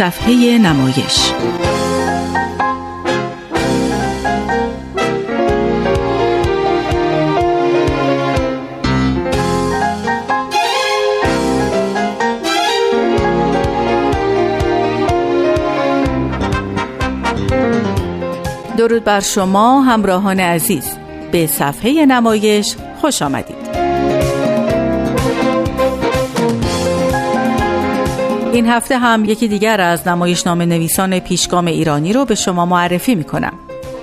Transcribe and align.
صفحه 0.00 0.58
نمایش. 0.58 1.32
درود 18.76 19.04
بر 19.04 19.20
شما 19.20 19.82
همراهان 19.82 20.40
عزیز. 20.40 20.84
به 21.32 21.46
صفحه 21.46 22.06
نمایش 22.06 22.76
خوش 23.00 23.22
آمدید. 23.22 23.49
این 28.52 28.68
هفته 28.68 28.98
هم 28.98 29.24
یکی 29.24 29.48
دیگر 29.48 29.80
از 29.80 30.08
نمایش 30.08 30.46
نام 30.46 30.62
نویسان 30.62 31.18
پیشگام 31.18 31.66
ایرانی 31.66 32.12
رو 32.12 32.24
به 32.24 32.34
شما 32.34 32.66
معرفی 32.66 33.14
می 33.14 33.24
کنم. 33.24 33.52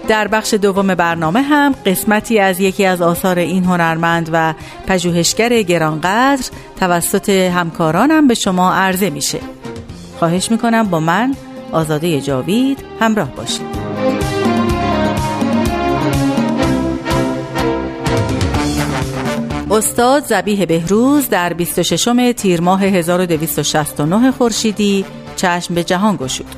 در 0.08 0.28
بخش 0.28 0.54
دوم 0.54 0.96
برنامه 0.96 1.42
هم 1.42 1.76
قسمتی 1.86 2.40
از 2.40 2.60
یکی 2.60 2.86
از 2.86 3.02
آثار 3.02 3.40
این 3.40 3.64
هنرمند 3.64 4.30
و 4.34 4.54
پژوهشگر 4.88 5.62
گرانقدر 5.62 6.46
توسط 6.80 7.30
همکارانم 7.30 8.28
به 8.28 8.34
شما 8.34 8.74
عرضه 8.74 9.10
میشه. 9.10 9.40
خواهش 10.20 10.52
می‌کنم 10.52 10.84
با 10.84 11.00
من 11.00 11.36
آزاده 11.72 12.22
جاوید 12.22 12.80
همراه 13.00 13.32
باشید. 13.32 14.37
استاد 19.72 20.26
زبیه 20.26 20.66
بهروز 20.66 21.30
در 21.30 21.54
26 21.54 22.34
تیر 22.38 22.62
ماه 22.62 22.84
1269 22.84 24.32
خورشیدی 24.32 25.06
چشم 25.36 25.76
به 25.76 25.84
جهان 25.84 26.16
گشود. 26.16 26.56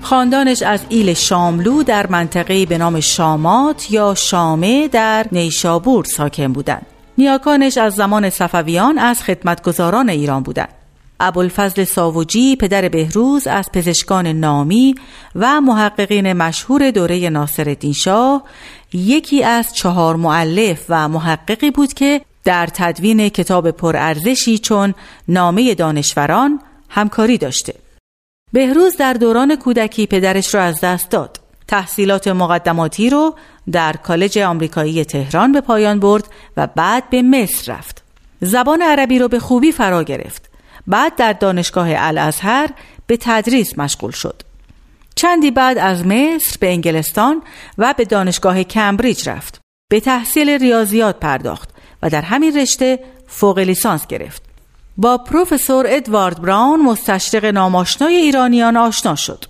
خاندانش 0.00 0.62
از 0.62 0.80
ایل 0.88 1.14
شاملو 1.14 1.82
در 1.82 2.06
منطقه 2.06 2.66
به 2.66 2.78
نام 2.78 3.00
شامات 3.00 3.90
یا 3.90 4.14
شامه 4.14 4.88
در 4.88 5.26
نیشابور 5.32 6.04
ساکن 6.04 6.52
بودند. 6.52 6.86
نیاکانش 7.18 7.78
از 7.78 7.94
زمان 7.94 8.30
صفویان 8.30 8.98
از 8.98 9.22
خدمتگزاران 9.22 10.08
ایران 10.08 10.42
بودند. 10.42 10.85
ابوالفضل 11.20 11.84
ساوجی 11.84 12.56
پدر 12.56 12.88
بهروز 12.88 13.46
از 13.46 13.72
پزشکان 13.72 14.26
نامی 14.26 14.94
و 15.34 15.60
محققین 15.60 16.32
مشهور 16.32 16.90
دوره 16.90 17.28
ناصرالدین 17.28 17.92
شاه 17.92 18.42
یکی 18.92 19.44
از 19.44 19.74
چهار 19.74 20.16
معلف 20.16 20.84
و 20.88 21.08
محققی 21.08 21.70
بود 21.70 21.92
که 21.92 22.20
در 22.44 22.66
تدوین 22.66 23.28
کتاب 23.28 23.70
پرارزشی 23.70 24.58
چون 24.58 24.94
نامه 25.28 25.74
دانشوران 25.74 26.60
همکاری 26.88 27.38
داشته. 27.38 27.74
بهروز 28.52 28.96
در 28.96 29.12
دوران 29.12 29.56
کودکی 29.56 30.06
پدرش 30.06 30.54
را 30.54 30.62
از 30.62 30.80
دست 30.80 31.10
داد. 31.10 31.40
تحصیلات 31.68 32.28
مقدماتی 32.28 33.10
رو 33.10 33.34
در 33.72 33.92
کالج 33.92 34.38
آمریکایی 34.38 35.04
تهران 35.04 35.52
به 35.52 35.60
پایان 35.60 36.00
برد 36.00 36.24
و 36.56 36.66
بعد 36.66 37.10
به 37.10 37.22
مصر 37.22 37.72
رفت. 37.72 38.02
زبان 38.40 38.82
عربی 38.82 39.18
رو 39.18 39.28
به 39.28 39.38
خوبی 39.38 39.72
فرا 39.72 40.02
گرفت. 40.02 40.50
بعد 40.86 41.16
در 41.16 41.32
دانشگاه 41.32 41.88
الازهر 41.90 42.70
به 43.06 43.16
تدریس 43.20 43.78
مشغول 43.78 44.10
شد. 44.10 44.42
چندی 45.14 45.50
بعد 45.50 45.78
از 45.78 46.06
مصر 46.06 46.56
به 46.60 46.70
انگلستان 46.72 47.42
و 47.78 47.94
به 47.96 48.04
دانشگاه 48.04 48.62
کمبریج 48.62 49.28
رفت. 49.28 49.60
به 49.90 50.00
تحصیل 50.00 50.50
ریاضیات 50.50 51.20
پرداخت 51.20 51.68
و 52.02 52.10
در 52.10 52.22
همین 52.22 52.56
رشته 52.56 52.98
فوق 53.26 53.58
لیسانس 53.58 54.06
گرفت. 54.06 54.42
با 54.96 55.18
پروفسور 55.18 55.86
ادوارد 55.88 56.42
براون 56.42 56.82
مستشرق 56.82 57.44
ناماشنای 57.44 58.16
ایرانیان 58.16 58.76
آشنا 58.76 59.14
شد. 59.14 59.44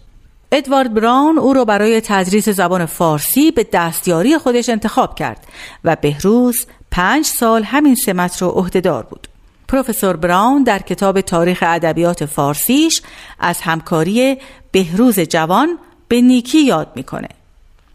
ادوارد 0.52 0.94
براون 0.94 1.38
او 1.38 1.52
را 1.52 1.64
برای 1.64 2.00
تدریس 2.00 2.48
زبان 2.48 2.86
فارسی 2.86 3.50
به 3.50 3.66
دستیاری 3.72 4.38
خودش 4.38 4.68
انتخاب 4.68 5.14
کرد 5.14 5.46
و 5.84 5.96
بهروز 5.96 6.66
پنج 6.90 7.24
سال 7.24 7.62
همین 7.62 7.94
سمت 7.94 8.42
رو 8.42 8.48
عهدهدار 8.48 9.02
بود. 9.02 9.28
پروفسور 9.68 10.16
براون 10.16 10.62
در 10.62 10.78
کتاب 10.78 11.20
تاریخ 11.20 11.64
ادبیات 11.66 12.24
فارسیش 12.24 13.02
از 13.38 13.60
همکاری 13.60 14.38
بهروز 14.72 15.20
جوان 15.20 15.78
به 16.08 16.20
نیکی 16.20 16.64
یاد 16.64 16.92
می‌کنه. 16.94 17.28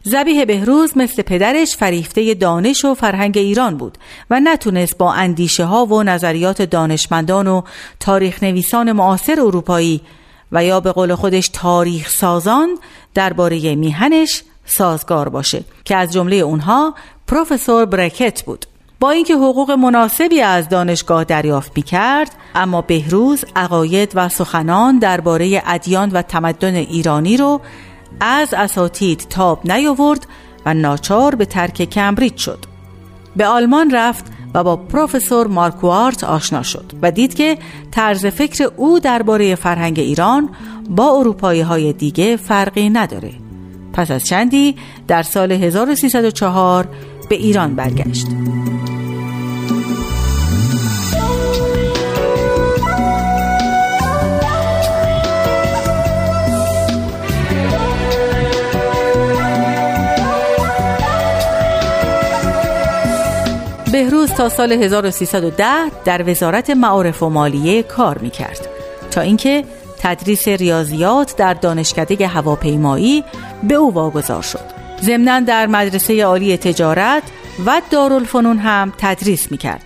زبیه 0.04 0.46
بهروز 0.46 0.98
مثل 0.98 1.22
پدرش 1.22 1.76
فریفته 1.76 2.34
دانش 2.34 2.86
و 2.86 2.94
فرهنگ 2.94 3.38
ایران 3.38 3.78
بود 3.78 3.98
و 4.30 4.40
نتونست 4.40 4.98
با 4.98 5.14
اندیشه 5.14 5.66
ها 5.66 5.86
و 5.86 6.04
نظریات 6.04 6.62
دانشمندان 6.62 7.48
و 7.48 7.62
تاریخ 8.00 8.44
نویسان 8.44 8.92
معاصر 8.92 9.40
اروپایی 9.40 10.02
و 10.52 10.64
یا 10.64 10.80
به 10.80 10.92
قول 10.92 11.16
خودش 11.16 11.50
تاریخ 11.54 12.10
سازان 12.10 12.78
درباره 13.14 13.76
میهنش 13.76 14.44
سازگار 14.66 15.30
باشه 15.30 15.64
که 15.86 15.96
از 15.96 16.12
جمله 16.12 16.36
اونها 16.36 16.96
پروفسور 17.28 17.86
برکت 17.86 18.44
بود 18.44 18.66
با 19.02 19.12
اینکه 19.12 19.36
حقوق 19.36 19.72
مناسبی 19.72 20.42
از 20.42 20.70
دانشگاه 20.70 21.24
دریافت 21.24 21.72
می 21.76 21.84
کرد 21.84 22.36
اما 22.56 22.82
بهروز 22.82 23.46
عقاید 23.56 24.12
و 24.16 24.30
سخنان 24.30 25.00
درباره 25.00 25.64
ادیان 25.66 26.10
و 26.10 26.22
تمدن 26.22 26.76
ایرانی 26.76 27.38
رو 27.38 27.62
از 28.20 28.54
اساتید 28.54 29.28
تاب 29.30 29.72
نیاورد 29.72 30.28
و 30.66 30.74
ناچار 30.74 31.36
به 31.36 31.46
ترک 31.46 31.90
کمبریج 31.90 32.38
شد. 32.38 32.60
به 33.36 33.46
آلمان 33.46 33.92
رفت 33.92 34.26
و 34.54 34.64
با 34.64 34.76
پروفسور 34.76 35.48
مارکوارت 35.48 36.24
آشنا 36.24 36.64
شد 36.64 36.92
و 37.02 37.12
دید 37.12 37.34
که 37.34 37.58
طرز 37.92 38.26
فکر 38.26 38.72
او 38.78 39.00
درباره 39.00 39.56
فرهنگ 39.56 40.00
ایران 40.00 40.50
با 40.90 41.12
اروپایی 41.12 41.62
های 41.62 41.94
دیگه 41.94 42.36
فرقی 42.38 42.90
نداره. 42.90 43.32
پس 43.94 44.12
از 44.12 44.24
چندی 44.24 44.76
در 45.08 45.24
سال 45.24 45.52
1304 45.52 46.88
به 47.32 47.38
ایران 47.38 47.76
برگشت 47.76 48.28
بهروز 63.92 64.32
تا 64.32 64.50
سال 64.50 64.72
1310 64.72 65.66
در 66.06 66.30
وزارت 66.30 66.70
معارف 66.70 67.24
و 67.24 67.30
مالیه 67.30 67.84
کار 67.84 68.18
می 68.18 68.30
کرد 68.30 68.68
تا 69.12 69.22
اینکه 69.22 69.64
تدریس 70.00 70.48
ریاضیات 70.48 71.36
در 71.38 71.54
دانشکده 71.54 72.28
هواپیمایی 72.28 73.24
به 73.64 73.76
او 73.76 73.94
واگذار 73.94 74.42
شد. 74.42 74.81
ضمنا 75.04 75.40
در 75.40 75.68
مدرسه 75.68 76.24
عالی 76.24 76.58
تجارت 76.58 77.24
و 77.66 77.82
دارالفنون 77.92 78.58
هم 78.58 78.94
تدریس 78.98 79.52
می 79.52 79.58
کرد. 79.58 79.84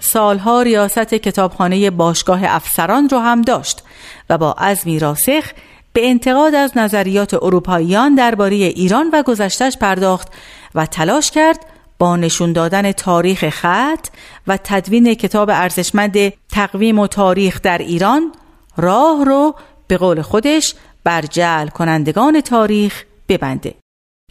سالها 0.00 0.62
ریاست 0.62 1.14
کتابخانه 1.14 1.90
باشگاه 1.90 2.40
افسران 2.44 3.08
رو 3.08 3.18
هم 3.18 3.42
داشت 3.42 3.82
و 4.30 4.38
با 4.38 4.52
عزمی 4.52 4.98
راسخ 4.98 5.44
به 5.92 6.08
انتقاد 6.08 6.54
از 6.54 6.78
نظریات 6.78 7.34
اروپاییان 7.34 8.14
درباره 8.14 8.54
ایران 8.54 9.10
و 9.12 9.22
گذشتش 9.22 9.78
پرداخت 9.78 10.28
و 10.74 10.86
تلاش 10.86 11.30
کرد 11.30 11.66
با 11.98 12.16
نشون 12.16 12.52
دادن 12.52 12.92
تاریخ 12.92 13.48
خط 13.48 14.06
و 14.46 14.58
تدوین 14.64 15.14
کتاب 15.14 15.50
ارزشمند 15.50 16.32
تقویم 16.48 16.98
و 16.98 17.06
تاریخ 17.06 17.60
در 17.62 17.78
ایران 17.78 18.32
راه 18.76 19.24
رو 19.24 19.54
به 19.86 19.96
قول 19.96 20.22
خودش 20.22 20.74
بر 21.04 21.22
جعل 21.22 21.68
کنندگان 21.68 22.40
تاریخ 22.40 23.04
ببنده. 23.28 23.79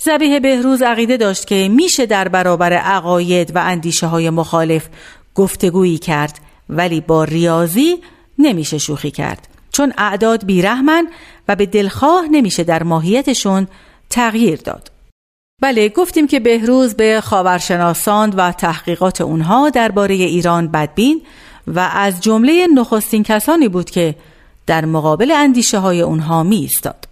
زبیه 0.01 0.39
بهروز 0.39 0.81
عقیده 0.81 1.17
داشت 1.17 1.47
که 1.47 1.69
میشه 1.71 2.05
در 2.05 2.27
برابر 2.27 2.73
عقاید 2.73 3.55
و 3.55 3.59
اندیشه 3.59 4.07
های 4.07 4.29
مخالف 4.29 4.87
گفتگویی 5.35 5.97
کرد 5.97 6.39
ولی 6.69 7.01
با 7.01 7.23
ریاضی 7.23 7.97
نمیشه 8.39 8.77
شوخی 8.77 9.11
کرد 9.11 9.47
چون 9.71 9.93
اعداد 9.97 10.45
بیرحمن 10.45 11.07
و 11.47 11.55
به 11.55 11.65
دلخواه 11.65 12.27
نمیشه 12.31 12.63
در 12.63 12.83
ماهیتشون 12.83 13.67
تغییر 14.09 14.59
داد. 14.59 14.91
بله 15.61 15.89
گفتیم 15.89 16.27
که 16.27 16.39
بهروز 16.39 16.95
به 16.95 17.21
خاورشناسان 17.21 18.29
و 18.29 18.51
تحقیقات 18.51 19.21
اونها 19.21 19.69
درباره 19.69 20.13
ایران 20.13 20.67
بدبین 20.67 21.21
و 21.67 21.79
از 21.79 22.21
جمله 22.21 22.67
نخستین 22.75 23.23
کسانی 23.23 23.67
بود 23.67 23.89
که 23.89 24.15
در 24.67 24.85
مقابل 24.85 25.31
اندیشه 25.31 25.77
های 25.77 26.01
اونها 26.01 26.43
می 26.43 26.55
ایستاد. 26.55 27.08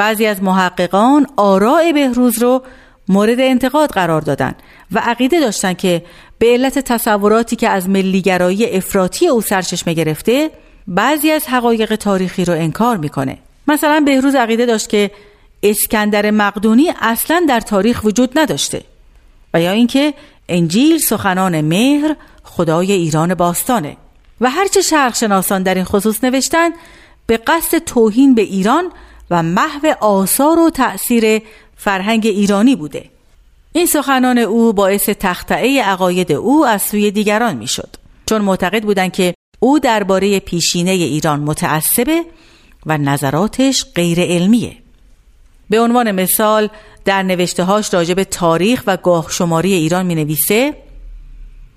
بعضی 0.00 0.26
از 0.26 0.42
محققان 0.42 1.26
آراء 1.36 1.92
بهروز 1.92 2.38
رو 2.38 2.62
مورد 3.08 3.40
انتقاد 3.40 3.90
قرار 3.90 4.20
دادن 4.20 4.54
و 4.92 4.98
عقیده 4.98 5.40
داشتند 5.40 5.76
که 5.76 6.02
به 6.38 6.46
علت 6.46 6.78
تصوراتی 6.78 7.56
که 7.56 7.68
از 7.68 7.88
ملیگرایی 7.88 8.66
افراطی 8.66 9.28
او 9.28 9.40
سرچشمه 9.40 9.94
گرفته 9.94 10.50
بعضی 10.86 11.30
از 11.30 11.46
حقایق 11.46 11.94
تاریخی 11.94 12.44
رو 12.44 12.52
انکار 12.52 12.96
می‌کنه. 12.96 13.38
مثلا 13.68 14.02
بهروز 14.06 14.34
عقیده 14.34 14.66
داشت 14.66 14.88
که 14.88 15.10
اسکندر 15.62 16.30
مقدونی 16.30 16.92
اصلا 17.00 17.44
در 17.48 17.60
تاریخ 17.60 18.04
وجود 18.04 18.38
نداشته 18.38 18.82
و 19.54 19.60
یا 19.60 19.70
اینکه 19.70 20.14
انجیل 20.48 20.98
سخنان 20.98 21.60
مهر 21.60 22.16
خدای 22.42 22.92
ایران 22.92 23.34
باستانه 23.34 23.96
و 24.40 24.50
هرچه 24.50 24.80
شرق 24.80 25.14
شناسان 25.14 25.62
در 25.62 25.74
این 25.74 25.84
خصوص 25.84 26.24
نوشتن 26.24 26.70
به 27.26 27.36
قصد 27.36 27.78
توهین 27.78 28.34
به 28.34 28.42
ایران 28.42 28.92
و 29.30 29.42
محو 29.42 29.94
آثار 30.00 30.58
و 30.58 30.70
تأثیر 30.70 31.42
فرهنگ 31.76 32.26
ایرانی 32.26 32.76
بوده. 32.76 33.04
این 33.72 33.86
سخنان 33.86 34.38
او 34.38 34.72
باعث 34.72 35.08
تختعه 35.08 35.82
عقاید 35.82 36.32
او 36.32 36.66
از 36.66 36.82
سوی 36.82 37.10
دیگران 37.10 37.56
می‌شد. 37.56 37.96
چون 38.26 38.42
معتقد 38.42 38.82
بودند 38.82 39.12
که 39.12 39.34
او 39.60 39.78
درباره 39.78 40.40
پیشینه 40.40 40.90
ایران 40.90 41.40
متعصبه 41.40 42.24
و 42.86 42.98
نظراتش 42.98 43.84
غیر 43.94 44.20
علمیه 44.20 44.76
به 45.70 45.80
عنوان 45.80 46.10
مثال 46.10 46.68
در 47.04 47.22
نوشتههاش 47.22 47.94
راجع 47.94 48.14
به 48.14 48.24
تاریخ 48.24 48.82
و 48.86 48.96
گاه 48.96 49.26
شماری 49.30 49.72
ایران 49.72 50.06
می 50.06 50.14
نویسه 50.14 50.74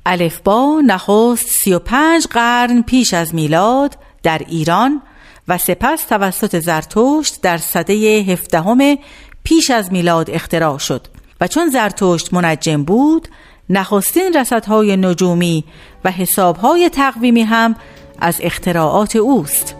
الفبا 0.05 0.81
نخست 0.85 1.47
سی 1.47 1.73
و 1.73 1.79
پنج 1.79 2.27
قرن 2.27 2.81
پیش 2.81 3.13
از 3.13 3.35
میلاد 3.35 3.97
در 4.23 4.41
ایران 4.47 5.01
و 5.47 5.57
سپس 5.57 6.05
توسط 6.05 6.59
زرتشت 6.59 7.41
در 7.41 7.57
سده 7.57 7.93
هفدهم 8.27 8.97
پیش 9.43 9.69
از 9.69 9.91
میلاد 9.91 10.31
اختراع 10.31 10.77
شد 10.77 11.07
و 11.41 11.47
چون 11.47 11.69
زرتشت 11.69 12.33
منجم 12.33 12.83
بود 12.83 13.27
نخستین 13.69 14.33
رصدهای 14.33 14.97
نجومی 14.97 15.63
و 16.05 16.11
حسابهای 16.11 16.89
تقویمی 16.89 17.41
هم 17.41 17.75
از 18.19 18.37
اختراعات 18.41 19.15
اوست. 19.15 19.75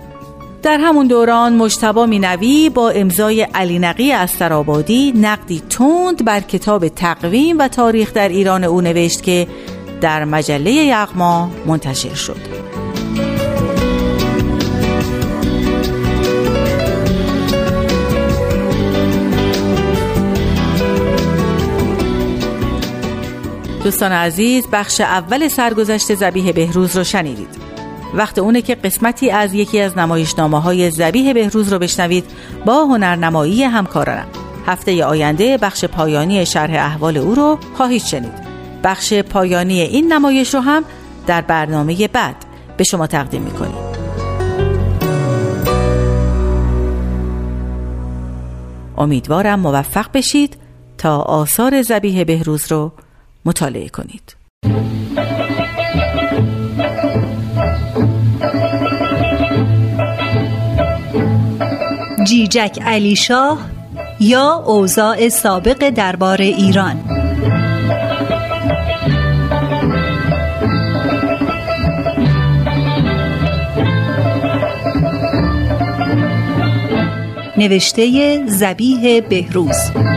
در 0.64 0.78
همون 0.78 1.08
دوران 1.08 1.56
مجتبا 1.56 2.06
مینوی 2.06 2.70
با 2.70 2.90
امضای 2.90 3.42
علی 3.42 3.80
نقی 3.80 4.12
از 4.12 4.32
سرابادی 4.32 5.12
نقدی 5.12 5.64
تند 5.70 6.26
بر 6.26 6.40
کتاب 6.40 6.88
تقویم 6.88 7.60
و 7.60 7.68
تاریخ 7.68 8.14
در 8.14 8.30
ایران 8.30 8.64
او 8.64 8.82
نوشت 8.82 9.24
که 9.24 9.48
در 10.02 10.26
مجله 10.26 10.72
یغما 10.72 11.50
منتشر 11.66 12.14
شد. 12.14 12.64
دوستان 23.84 24.12
عزیز 24.12 24.68
بخش 24.72 25.02
اول 25.02 25.48
سرگذشت 25.48 26.16
زبیه 26.16 26.54
بهروز 26.54 26.98
رو 26.98 27.04
شنیدید. 27.04 27.48
وقت 28.14 28.38
اونه 28.38 28.62
که 28.62 28.76
قسمتی 28.76 29.30
از 29.32 29.54
یکی 29.54 29.80
از 29.80 29.98
نمایشنامه 29.98 30.62
های 30.62 30.92
زبیه 30.92 31.34
بهروز 31.34 31.74
رو 31.74 31.80
بشنوید 31.80 32.26
با 32.66 32.86
هنرنمایی 32.86 33.64
همکارانم. 33.64 34.28
هفته 34.66 35.06
آینده 35.06 35.58
بخش 35.58 35.86
پایانی 35.86 36.46
شرح 36.46 36.74
احوال 36.74 37.18
او 37.18 37.36
رو 37.36 37.58
خواهید 37.74 38.02
شنید. 38.04 38.34
بخش 38.84 39.14
پایانی 39.14 39.82
این 39.82 40.14
نمایش 40.14 40.54
رو 40.54 40.60
هم 40.60 40.84
در 41.28 41.42
برنامه 41.42 42.08
بعد 42.08 42.36
به 42.78 42.84
شما 42.84 43.08
تقدیم 43.08 43.42
می‌کنیم. 43.42 43.76
امیدوارم 48.98 49.60
موفق 49.60 50.06
بشید 50.14 50.58
تا 50.98 51.20
آثار 51.20 51.82
زبیه 51.82 52.26
بهروز 52.26 52.72
رو 52.72 52.92
مطالعه 53.46 53.90
کنید. 53.90 54.36
جیجک 62.28 62.80
علی 62.86 63.16
شاه 63.16 63.70
یا 64.20 64.64
اوضاع 64.66 65.30
سابق 65.30 65.90
دربار 65.90 66.42
ایران. 66.42 67.04
نوشته 77.58 78.40
زبیه 78.48 79.22
بهروز. 79.22 80.13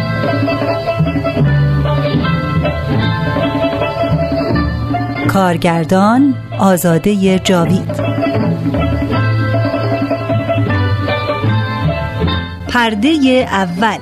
کارگردان 5.37 6.35
آزاده 6.59 7.39
جاوید. 7.39 7.91
پرده 12.69 13.47
اول. 13.51 13.99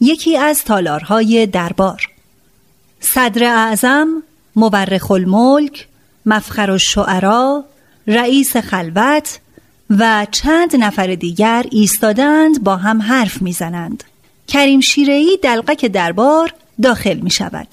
یکی 0.00 0.36
از 0.36 0.64
تالارهای 0.64 1.46
دربار. 1.46 2.15
صدر 3.00 3.44
اعظم 3.44 4.22
مورخ 4.56 5.10
الملک 5.10 5.88
مفخر 6.26 6.70
الشعرا 6.70 7.64
رئیس 8.06 8.56
خلوت 8.56 9.38
و 9.90 10.26
چند 10.30 10.76
نفر 10.76 11.14
دیگر 11.14 11.66
ایستادند 11.70 12.64
با 12.64 12.76
هم 12.76 13.02
حرف 13.02 13.42
می‌زنند. 13.42 14.04
کریم 14.48 14.80
شیرهی 14.80 15.36
دلقک 15.42 15.84
دربار 15.84 16.54
داخل 16.82 17.14
می 17.14 17.30
شود 17.30 17.68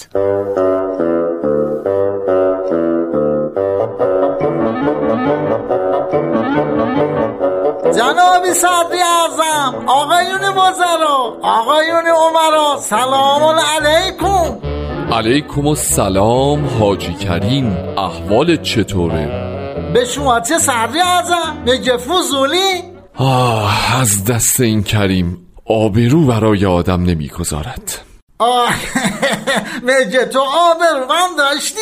جناب 7.95 8.53
صدری 8.53 9.01
اعظم 9.01 9.87
آقایون 9.87 10.41
وزرا 10.41 11.37
آقایون 11.41 12.07
عمرا 12.07 12.81
سلام 12.81 13.43
علیکم. 13.43 14.72
علیکم 15.13 15.67
السلام 15.67 16.65
حاجی 16.65 17.13
کریم 17.13 17.77
احوال 17.97 18.55
چطوره؟ 18.55 19.25
به 19.93 20.05
شما 20.05 20.39
چه 20.39 20.57
صدری 20.57 20.99
اعظم 20.99 21.63
میگه 21.65 21.97
فضولی؟ 21.97 22.83
آه 23.15 24.01
از 24.01 24.25
دست 24.25 24.59
این 24.59 24.83
کریم 24.83 25.47
آبرو 25.65 26.25
برای 26.25 26.65
آدم 26.65 27.03
نمی‌گذارد. 27.03 27.99
آه 28.39 28.69
میگه 29.87 30.25
تو 30.25 30.39
آبرو 30.39 31.05
من 31.09 31.35
داشتی؟ 31.37 31.79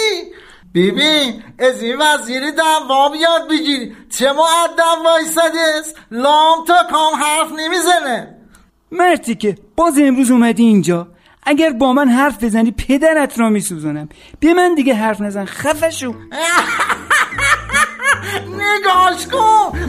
ببین 0.75 1.43
از 1.59 1.83
این 1.83 1.95
وزیری 1.99 2.51
دوام 2.51 3.13
یاد 3.21 3.49
بگیری. 3.49 3.93
چه 4.17 4.25
معدم 4.27 5.05
وایستده 5.05 5.59
است 5.79 5.95
لام 6.11 6.65
تا 6.67 6.73
کام 6.91 7.13
حرف 7.23 7.51
نمی‌زنه. 7.51 8.37
مرتی 8.91 9.35
که 9.35 9.55
باز 9.75 9.93
امروز 9.99 10.31
اومدی 10.31 10.63
اینجا. 10.63 11.07
اگر 11.43 11.69
با 11.69 11.93
من 11.93 12.09
حرف 12.09 12.43
بزنی 12.43 12.71
پدرت 12.71 13.39
را 13.39 13.49
میسوزنم 13.49 14.09
بیا 14.39 14.53
من 14.53 14.75
دیگه 14.75 14.95
حرف 14.95 15.21
نزن 15.21 15.45
خفشو. 15.45 16.13
نگاش 18.47 19.27
کن. 19.27 19.79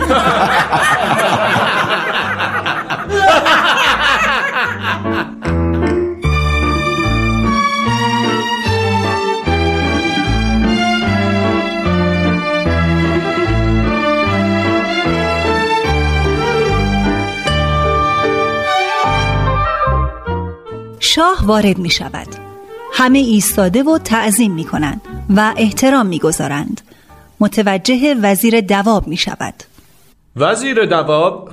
شاه 21.14 21.46
وارد 21.46 21.78
می 21.78 21.90
شود 21.90 22.26
همه 22.92 23.18
ایستاده 23.18 23.82
و 23.82 23.98
تعظیم 23.98 24.52
می 24.54 24.64
کنند 24.64 25.00
و 25.36 25.54
احترام 25.56 26.06
می 26.06 26.18
گذارند 26.18 26.80
متوجه 27.40 28.14
وزیر 28.22 28.60
دواب 28.60 29.08
می 29.08 29.16
شود 29.16 29.54
وزیر 30.36 30.84
دواب 30.84 31.50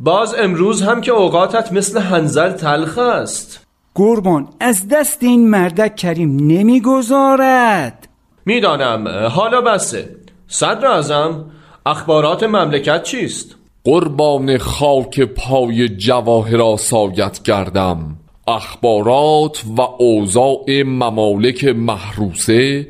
باز 0.00 0.34
امروز 0.34 0.82
هم 0.82 1.00
که 1.00 1.12
اوقاتت 1.12 1.72
مثل 1.72 2.00
هنزل 2.00 2.52
تلخ 2.52 2.98
است. 2.98 3.66
قربان 3.94 4.48
از 4.60 4.88
دست 4.88 5.22
این 5.22 5.50
مردک 5.50 5.96
کریم 5.96 6.36
نمی‌گذارد. 6.36 8.08
می‌دانم 8.46 9.28
حالا 9.28 9.60
بسه. 9.60 10.16
صدر 10.48 10.86
ازم 10.86 11.44
اخبارات 11.86 12.42
مملکت 12.42 13.02
چیست؟ 13.02 13.54
قربان 13.84 14.58
خاک 14.58 15.20
پای 15.20 15.88
جواهر 15.88 16.76
سایت 16.76 17.38
کردم 17.38 18.16
اخبارات 18.48 19.64
و 19.76 19.80
اوضاع 19.80 20.82
ممالک 20.82 21.64
محروسه 21.64 22.88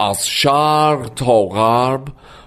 از 0.00 0.28
شرق 0.28 1.10
تا 1.16 1.42
غرب 1.42 2.04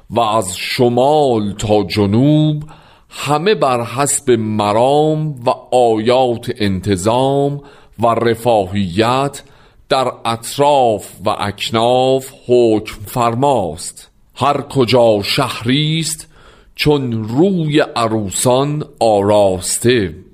و 0.10 0.20
از 0.20 0.58
شمال 0.58 1.54
تا 1.54 1.84
جنوب 1.84 2.64
همه 3.10 3.56
بر 3.56 3.84
حسب 3.84 4.32
مرام 4.32 5.44
و 5.46 5.50
آیات 5.76 6.52
انتظام 6.58 7.62
و 8.00 8.08
رفاهیت 8.08 9.44
در 9.90 10.12
اطراف 10.26 11.12
و 11.26 11.30
اکناف 11.40 12.32
حکم 12.48 13.02
فرماست. 13.06 14.12
هر 14.36 14.62
کجا 14.62 15.22
شهریست 15.24 16.28
چون 16.76 17.24
روی 17.24 17.80
عروسان 17.80 18.84
آراسته. 19.00 20.27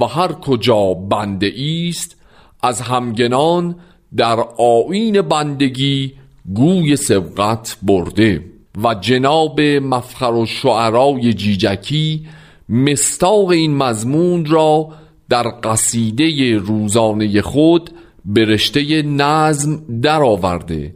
و 0.00 0.04
هر 0.04 0.32
کجا 0.32 0.94
بنده 0.94 1.52
است 1.88 2.16
از 2.62 2.80
همگنان 2.80 3.76
در 4.16 4.40
آین 4.58 5.22
بندگی 5.22 6.12
گوی 6.54 6.96
سبقت 6.96 7.76
برده. 7.82 8.52
و 8.84 8.94
جناب 8.94 9.60
مفخر 9.60 10.32
و 10.32 10.46
شعرای 10.46 11.32
جیجکی 11.32 12.26
مستاق 12.68 13.48
این 13.48 13.76
مضمون 13.76 14.44
را 14.44 14.88
در 15.28 15.46
قصیده 15.62 16.56
روزانه 16.56 17.42
خود 17.42 17.90
به 18.24 18.44
رشته 18.44 19.02
نظم 19.02 20.00
درآورده 20.02 20.94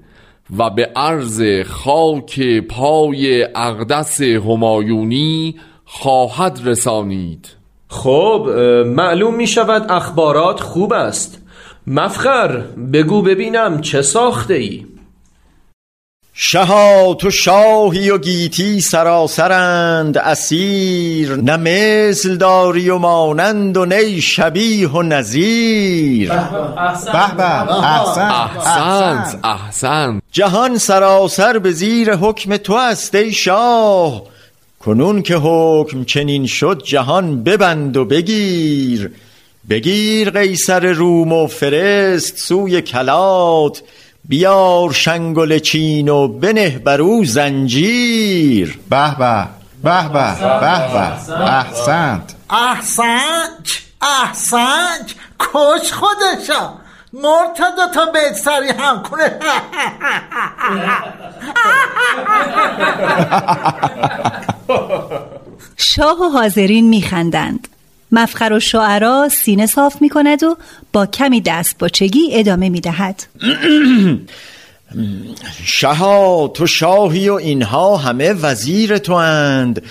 و 0.59 0.71
به 0.71 0.87
عرض 0.97 1.43
خاک 1.67 2.41
پای 2.59 3.43
اقدس 3.55 4.21
همایونی 4.21 5.55
خواهد 5.85 6.61
رسانید. 6.65 7.49
خب 7.89 8.49
معلوم 8.87 9.35
می 9.35 9.47
شود 9.47 9.93
اخبارات 9.93 10.61
خوب 10.61 10.93
است. 10.93 11.39
مفخر 11.87 12.57
بگو 12.93 13.23
ببینم 13.23 13.81
چه 13.81 14.03
ساخته 14.03 14.55
ای 14.55 14.87
شها 16.39 17.15
تو 17.15 17.31
شاهی 17.31 18.11
و 18.11 18.19
گیتی 18.19 18.81
سراسرند 18.81 20.19
اسیر 20.19 21.37
نه 21.37 21.57
مثل 21.57 22.37
داری 22.37 22.91
و 22.91 22.99
مانند 22.99 23.77
و 23.77 23.85
نی 23.85 24.21
شبیه 24.21 24.89
و 24.89 25.03
نظیر. 25.03 26.33
به 26.33 27.35
به 27.37 27.75
احسنت 27.85 29.39
احسنت 29.45 30.23
جهان 30.33 30.79
سراسر 30.79 31.59
به 31.59 31.73
زیر 31.73 32.15
حکم 32.15 32.57
تو 32.57 32.75
است 32.75 33.15
ای 33.15 33.33
شاه. 33.33 34.23
کنون 34.87 35.23
که 35.23 35.37
حکم 35.43 36.05
چنین 36.05 36.47
شد 36.47 36.83
جهان 36.85 37.45
ببند 37.45 37.97
و 37.97 38.05
بگیر. 38.05 39.13
بگیر 39.71 40.31
قیصر 40.31 40.93
روم 40.93 41.33
و 41.33 41.47
فرست 41.47 42.39
سوی 42.39 42.83
کلات 42.83 43.83
بیار 44.25 44.93
شنگل 44.93 45.59
چین 45.59 46.09
و 46.09 46.29
بنه 46.29 46.79
بر 46.79 47.01
او 47.01 47.25
زنجیر. 47.25 48.79
به 48.91 49.17
به 49.19 49.49
به 49.83 50.09
به 50.09 50.39
به 50.39 50.95
به 50.95 51.43
احسنت. 51.43 52.35
احسنت 52.51 53.83
احسنت 54.03 55.15
کش 55.41 55.93
خودشا. 55.93 56.86
مرتضا 57.23 57.87
تا 57.95 58.07
بیت 58.13 58.35
سری 58.35 58.69
هم 58.79 59.03
کنه. 59.03 59.39
شاه 65.77 66.21
و 66.21 66.29
حاضرین 66.29 66.89
میخندند. 66.89 67.69
مفخر 68.13 68.53
و 68.53 68.61
شعرا 68.61 69.29
سینه 69.29 69.67
صاف 69.67 70.03
می 70.03 70.09
کند 70.09 70.43
و 70.43 70.57
با 70.93 71.07
کمی 71.07 71.41
دست 71.41 71.79
باچگی 71.79 72.29
ادامه 72.33 72.69
می 72.69 72.81
دهد 72.81 73.23
شها 75.65 76.49
تو 76.55 76.67
شاهی 76.67 77.29
و 77.29 77.35
اینها 77.35 77.97
همه 77.97 78.33
وزیر 78.33 78.99
تو 78.99 79.13
اند 79.13 79.83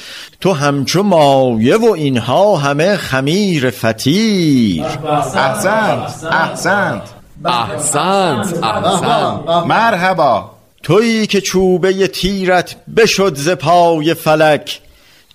تو 0.41 0.53
همچو 0.53 1.03
مایه 1.03 1.77
و 1.77 1.86
اینها 1.86 2.58
همه 2.58 2.98
خمیر 2.98 3.70
فتیر 3.70 4.84
احسنت 4.84 6.24
احسنت 6.32 7.15
احسنت 7.46 8.63
احسنت. 8.63 9.50
مرحبا. 9.68 10.51
تویی 10.84 11.27
که 11.27 11.42
چوبه 11.42 12.08
تیرت 12.08 12.75
بشد 12.98 13.36
ز 13.36 13.50
پای 13.50 14.13
فلک 14.13 14.82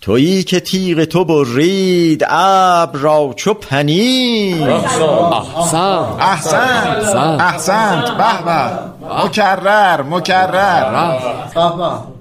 تویی 0.01 0.45
که 0.45 0.61
تیغ 0.61 1.05
تو 1.05 1.25
برید 1.25 2.25
ابر 2.29 2.99
را 2.99 3.35
چو 3.37 3.55
پنیر. 3.55 4.71
احسنت. 4.71 6.21
احسنت. 6.21 7.41
احسنت. 7.41 8.11
به 8.11 8.45
به. 8.45 9.25
مکرر 9.25 10.03
مکرر. 10.03 11.19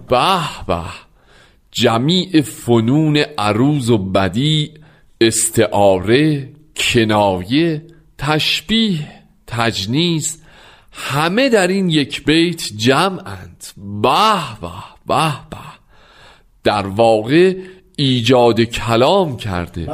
به. 0.09 0.27
به 0.67 0.83
جمیع 1.71 2.41
فنون 2.41 3.17
عروض 3.38 3.89
و 3.89 3.98
بدی 3.98 4.74
استعاره 5.21 6.50
کنایه 6.75 7.81
تشبیه. 8.17 9.18
تجنیز 9.50 10.41
همه 10.91 11.50
در 11.50 11.68
این 11.68 11.89
یک 11.89 12.25
بیت 12.25 12.62
جمعند 12.77 13.63
به 14.01 14.10
به 14.62 14.68
به 15.08 15.32
به 15.50 15.58
در 16.63 16.88
واقع 16.88 17.56
ایجاد 17.96 18.62
کلام 18.62 19.38
کرده 19.38 19.91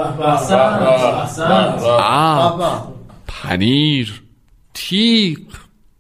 اب 2.00 2.94
پنیر 3.28 4.24
تیغ 4.74 5.40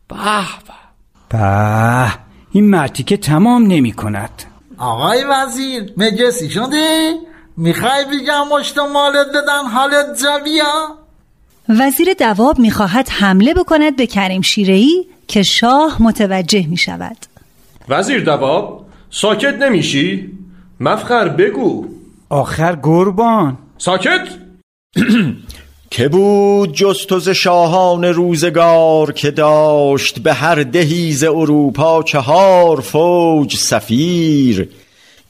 به 0.07 0.15
به 0.67 0.73
به 1.29 2.11
این 2.51 2.69
مرتی 2.69 3.03
که 3.03 3.17
تمام 3.17 3.67
نمی 3.67 3.91
کند 3.91 4.43
آقای 4.77 5.23
وزیر 5.23 5.93
مجلسی 5.97 6.49
شده؟ 6.49 7.13
می‌خوای 7.57 8.05
بگم 8.05 8.47
مشت 8.47 8.77
مالت 8.77 9.27
بدن 9.27 9.65
حالت 9.73 10.05
جویا؟ 10.21 11.04
وزیر 11.69 12.13
دواب 12.13 12.59
می‌خواهد 12.59 13.09
حمله 13.09 13.53
بکند 13.53 13.95
به 13.95 14.07
کریم 14.07 14.41
شیرهی 14.41 15.07
که 15.27 15.43
شاه 15.43 16.03
متوجه 16.03 16.67
می 16.67 16.77
شود 16.77 17.17
وزیر 17.89 18.23
دواب 18.23 18.85
ساکت 19.09 19.53
نمیشی؟ 19.53 20.31
مفخر 20.79 21.27
بگو. 21.27 21.85
آخر 22.29 22.79
گربان 22.83 23.57
ساکت؟ 23.77 24.27
که 25.91 26.07
بود 26.07 26.73
جستز 26.73 27.29
شاهان 27.29 28.05
روزگار 28.05 29.11
که 29.11 29.31
داشت 29.31 30.19
به 30.19 30.33
هر 30.33 30.63
دهیز 30.63 31.23
اروپا 31.23 32.03
چهار 32.03 32.81
فوج 32.81 33.55
سفیر. 33.55 34.69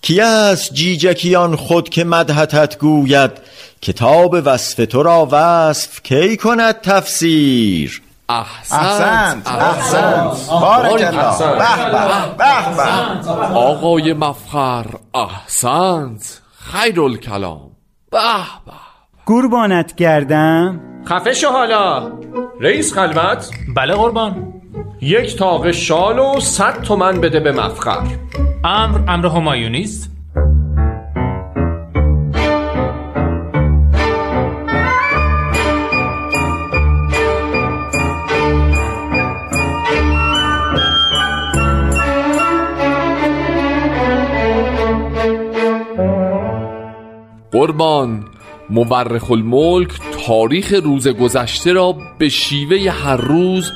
کی 0.06 0.22
است 0.22 0.74
جیجکیان 0.74 1.56
خود 1.56 1.90
که 1.90 2.04
مدحتت 2.04 2.80
گوید؟ 2.80 3.32
کتاب 3.82 4.36
وصف 4.46 4.86
تو 4.86 5.04
را 5.04 5.28
وصف 5.32 6.02
کی 6.04 6.38
کند 6.38 6.82
تفسیر؟ 6.82 8.02
احسنت. 8.30 9.48
احسنت. 9.48 10.50
بارک 10.50 11.02
الله 11.02 11.38
به 12.38 12.76
به 12.78 13.56
آقای 13.56 14.14
مفخر 14.14 14.86
احسنت. 15.14 16.42
خیر 16.58 17.02
الکلام 17.02 17.72
به 18.12 18.18
به. 18.66 18.74
گربانت 19.28 19.96
کردم 19.96 20.82
خفه 21.10 21.34
شو 21.34 21.48
حالا. 21.48 22.12
رئیس 22.62 22.94
خلوت. 22.94 23.50
بله 23.76 23.94
قربان. 23.94 24.54
یک 25.02 25.36
تاق 25.36 25.72
شال 25.72 26.20
و 26.20 26.40
صد 26.40 26.82
تومن 26.82 27.22
بده 27.22 27.40
به 27.40 27.52
مفخر. 27.52 28.04
امر 28.64 29.00
امر 29.08 29.26
همایونی 29.28 29.82
است 29.82 30.12
قربان 47.52 48.26
مورخ 48.70 49.32
الملک 49.32 49.90
تاریخ 50.28 50.74
روز 50.84 51.08
گذشته 51.08 51.74
را 51.74 51.96
به 52.20 52.30
شیوه 52.30 52.92
هر 52.92 53.18
روز 53.18 53.72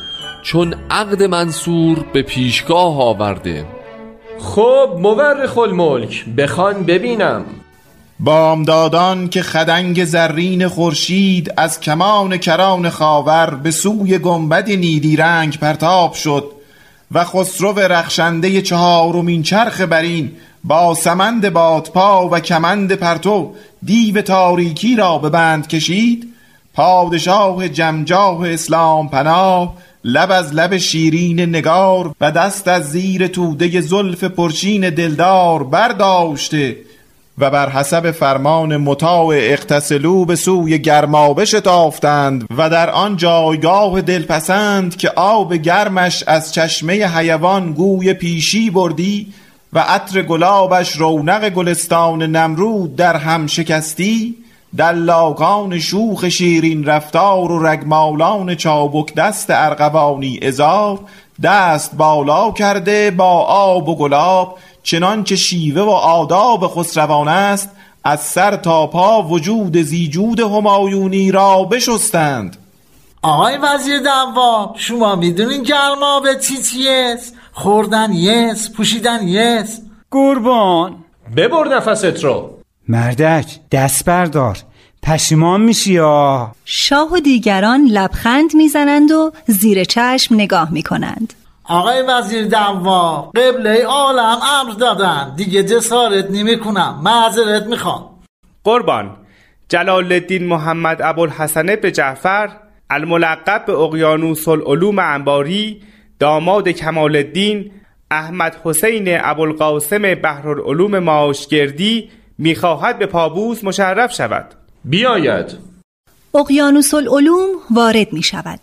چون 0.50 0.76
عقد 0.92 1.24
منصور 1.24 2.06
به 2.14 2.22
پیشگاه 2.22 3.02
آورده. 3.02 3.66
خب 4.40 4.90
مورخ 5.00 5.58
الملک 5.58 6.26
بخوان 6.38 6.84
ببینم. 6.84 7.46
بامدادان 8.20 9.30
که 9.30 9.42
خدنگ 9.42 10.06
زرین 10.06 10.68
خورشید 10.68 11.54
از 11.58 11.80
کمان 11.80 12.38
کران 12.38 12.90
خاور 12.90 13.56
به 13.64 13.72
سوی 13.72 14.18
گنبد 14.18 14.70
نیلی 14.70 15.16
رنگ 15.16 15.60
پرتاب 15.60 16.14
شد 16.14 16.52
و 17.12 17.24
خسرو 17.24 17.80
رخشنده 17.80 18.62
چهارمین 18.62 19.44
چرخ 19.44 19.82
برین 19.82 20.32
با 20.64 20.94
سمند 20.94 21.50
بادپا 21.50 22.30
و 22.30 22.40
کمند 22.40 22.94
پرتو 22.94 23.54
دیو 23.84 24.22
تاریکی 24.22 24.96
را 24.96 25.18
به 25.18 25.30
بند 25.30 25.68
کشید. 25.68 26.34
پادشاه 26.74 27.70
جمجاه 27.70 28.50
اسلام 28.50 29.10
پناه 29.10 29.76
لب 30.04 30.32
از 30.32 30.54
لب 30.54 30.78
شیرین 30.78 31.40
نگار 31.40 32.16
و 32.22 32.32
دست 32.32 32.68
از 32.68 32.92
زیر 32.92 33.28
توده 33.28 33.82
زلف 33.82 34.24
پرچین 34.24 34.90
دلدار 34.90 35.64
برداشته 35.64 36.78
و 37.38 37.50
بر 37.50 37.70
حسب 37.70 38.12
فرمان 38.12 38.78
مطاع 38.78 39.28
اقتسلو 39.28 40.26
به 40.26 40.36
سوی 40.36 40.80
گرمابه 40.80 41.46
شتافتند 41.46 42.46
و 42.58 42.70
در 42.70 42.90
آن 42.90 43.18
جایگاه 43.18 44.02
دلپسند 44.02 44.96
که 44.96 45.10
آب 45.10 45.54
گرمش 45.54 46.24
از 46.28 46.54
چشمه 46.54 47.18
حیوان 47.18 47.74
گوی 47.74 48.14
پیشی 48.14 48.70
بردی 48.70 49.34
و 49.74 49.80
عطر 49.80 50.22
گلابش 50.22 50.96
رونق 50.96 51.50
گلستان 51.50 52.22
نمرود 52.24 52.96
در 52.96 53.16
هم 53.16 53.48
شکستی 53.48 54.36
دلاکان 54.78 55.80
شوخ 55.80 56.30
شیرین 56.30 56.86
رفتار 56.86 57.52
و 57.52 57.66
رگمالان 57.66 58.56
چابک 58.56 59.14
دست 59.14 59.48
ارغوانی 59.50 60.40
ازار 60.42 61.00
دست 61.44 61.96
بالا 61.96 62.52
کرده 62.52 63.12
با 63.12 63.46
آب 63.46 63.90
و 63.90 63.96
گلاب 63.96 64.58
چنانچه 64.84 65.36
شیوه 65.36 65.82
و 65.82 65.90
آداب 65.90 66.68
خسروان 66.68 67.28
است 67.28 67.70
از 68.04 68.20
سر 68.20 68.56
تا 68.56 68.88
پا 68.88 69.22
وجود 69.22 69.78
زیجود 69.78 70.40
همایونی 70.40 71.32
را 71.32 71.64
بشستند. 71.64 72.58
آقای 73.22 73.58
وزیر 73.58 74.00
دواب 74.00 74.76
شما 74.78 75.16
می‌دونین 75.16 75.64
گرما 75.64 76.20
به 76.20 76.36
چی 76.36 76.58
چیست 76.58 77.36
خوردن 77.54 78.14
یس 78.14 78.72
پوشیدن 78.72 79.28
یس 79.28 79.82
قربان. 80.12 80.96
ببر 81.36 81.68
نفست 81.76 82.24
رو. 82.24 82.59
مردک 82.92 83.60
دست 83.72 84.06
بردار. 84.06 84.58
پشیمان 85.04 85.62
میشی 85.62 85.94
یا؟ 85.94 86.52
شاه 86.66 87.14
و 87.14 87.20
دیگران 87.20 87.86
لبخند 87.92 88.56
می‌زنند 88.56 89.12
و 89.12 89.32
زیر 89.46 89.84
چشم 89.84 90.36
نگاه 90.36 90.74
می‌کنند. 90.74 91.34
آقای 91.64 92.02
وزیر 92.02 92.48
دواب 92.48 93.32
قبله 93.38 93.84
عالم 93.84 94.38
امر 94.44 94.74
دادن. 94.80 95.34
دیگه 95.36 95.64
جسارت 95.64 96.32
نمی‌کنم. 96.32 97.00
معذرت 97.04 97.64
می‌خوام. 97.68 98.10
قربان. 98.64 99.18
جلال 99.70 100.12
الدین 100.12 100.48
محمد 100.48 101.02
ابوالحسن 101.02 101.76
به 101.76 101.92
جعفر 101.92 102.50
الملقب 102.90 103.66
به 103.66 103.74
اقیانوس 103.74 104.48
العلوم 104.48 105.00
انباری 105.00 105.82
داماد 106.20 106.70
کمال 106.70 107.16
الدین 107.16 107.72
احمد 108.12 108.58
حسین 108.64 109.04
ابوالقاسم 109.08 110.16
بحرالعلوم 110.16 111.00
ماشگردی 111.00 112.10
می‌خواهد 112.42 113.00
به 113.00 113.06
پابوس 113.06 113.64
مشرف 113.64 114.14
شود. 114.14 114.46
بیاید. 114.86 115.58
اقیانوس 116.36 116.94
العلوم 116.94 117.48
وارد 117.72 118.14
می 118.14 118.24
شود 118.24 118.60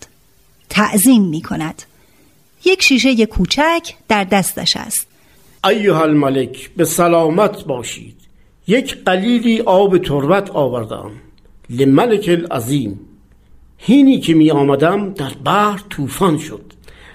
تعظیم 0.69 1.29
می 1.29 1.43
کند 1.43 1.83
یک 2.65 2.83
شیشه 2.83 3.27
کوچک 3.27 3.95
در 4.09 4.25
دستش 4.25 4.77
است. 4.77 5.07
ایها 5.65 6.03
الملک 6.03 6.71
به 6.77 6.85
سلامت 6.85 7.65
باشید. 7.65 8.17
یک 8.67 9.05
قلیلی 9.05 9.61
آب 9.61 9.99
تربت 9.99 10.51
آوردم. 10.51 11.11
لملک 11.71 12.29
العظیم. 12.29 13.01
هینی 13.79 14.21
که 14.21 14.35
می 14.35 14.51
آمدم 14.51 15.11
در 15.11 15.33
بحر 15.45 15.81
طوفان 15.91 16.39
شد. 16.39 16.73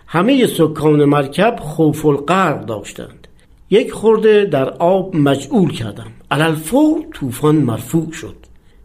همه 0.07 0.47
سکان 0.47 1.05
مرکب 1.05 1.55
خوف 1.59 2.05
القرق 2.05 2.65
داشتند. 2.65 3.27
یک 3.69 3.91
خورده 3.91 4.45
در 4.45 4.69
آب 4.69 5.15
مجعول 5.15 5.71
کردم. 5.71 6.11
علالفور 6.31 7.05
طوفان 7.13 7.55
مرفوع 7.55 8.11
شد. 8.11 8.35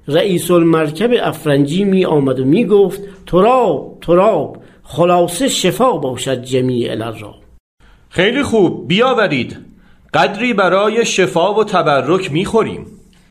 رئیس 0.09 0.51
المرکب 0.51 1.11
افرنجی 1.23 1.85
می 1.85 2.05
آمد 2.05 2.41
و 2.41 2.45
می 2.45 2.65
گفت 2.65 3.01
تراب 3.27 3.99
تراب 4.03 4.63
خلاصه 4.83 5.49
شفا 5.49 5.97
باشد 5.97 6.43
جمیع 6.43 6.95
را. 6.95 7.35
خیلی 8.09 8.43
خوب 8.43 8.89
بیاورید. 8.89 9.57
قدری 10.15 10.55
برای 10.55 11.07
شفا 11.07 11.55
و 11.55 11.65
تبرک 11.65 12.33
می‌خوریم 12.33 12.87